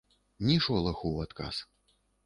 [0.47, 1.55] Ні шолаху ў адказ.